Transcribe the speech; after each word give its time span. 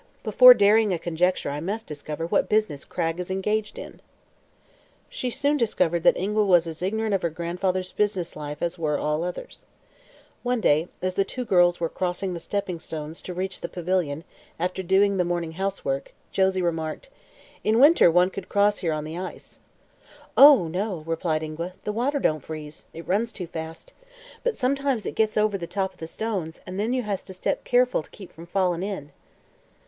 Before 0.23 0.55
daring 0.55 0.91
a 0.91 0.97
conjecture 0.97 1.51
I 1.51 1.59
must 1.59 1.85
discover 1.85 2.25
what 2.25 2.49
business 2.49 2.85
Cragg 2.85 3.19
is 3.19 3.29
engaged 3.29 3.77
in." 3.77 4.01
She 5.09 5.29
soon 5.29 5.57
discovered 5.57 6.01
that 6.01 6.17
Ingua 6.17 6.43
was 6.43 6.65
as 6.65 6.81
ignorant 6.81 7.13
of 7.13 7.21
her 7.21 7.29
grandfather's 7.29 7.91
business 7.91 8.35
life 8.35 8.63
as 8.63 8.79
were 8.79 8.97
all 8.97 9.23
others. 9.23 9.63
One 10.41 10.59
day, 10.59 10.87
as 11.03 11.13
the 11.13 11.23
two 11.23 11.45
girls 11.45 11.79
were 11.79 11.87
crossing 11.87 12.33
the 12.33 12.39
stepping 12.39 12.79
stones 12.79 13.21
to 13.21 13.33
reach 13.35 13.61
the 13.61 13.69
pavilion, 13.69 14.23
after 14.57 14.81
"doing" 14.81 15.17
the 15.17 15.23
morning 15.23 15.51
housework, 15.51 16.13
Josie 16.31 16.63
remarked: 16.63 17.09
"In 17.63 17.77
winter 17.77 18.09
one 18.09 18.31
could 18.31 18.49
cross 18.49 18.79
here 18.79 18.93
on 18.93 19.03
the 19.03 19.19
ice." 19.19 19.59
"Oh, 20.35 20.67
no," 20.67 21.03
replied 21.05 21.43
Ingua, 21.43 21.73
"the 21.83 21.93
water 21.93 22.17
don't 22.17 22.39
freeze. 22.43 22.85
It 22.91 23.07
runs 23.07 23.31
too 23.31 23.45
fast. 23.45 23.93
But 24.41 24.55
sometimes 24.55 25.05
it 25.05 25.13
gits 25.13 25.37
over 25.37 25.59
the 25.59 25.67
top 25.67 25.91
o' 25.93 25.97
the 25.99 26.07
stones, 26.07 26.59
an' 26.65 26.77
then 26.77 26.91
you 26.91 27.03
has 27.03 27.21
to 27.21 27.35
step 27.35 27.63
keerful 27.63 28.01
to 28.01 28.09
keep 28.09 28.31
from 28.31 28.47
fallin' 28.47 28.81
in." 28.81 29.11